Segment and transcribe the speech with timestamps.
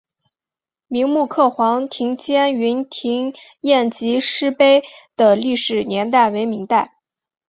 [0.87, 4.83] 明摹刻黄庭坚云亭宴集诗碑
[5.15, 6.95] 的历史年代为明代。